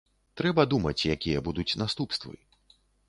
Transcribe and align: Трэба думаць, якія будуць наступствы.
Трэба 0.39 0.63
думаць, 0.71 1.07
якія 1.15 1.43
будуць 1.49 1.67
наступствы. 1.83 2.33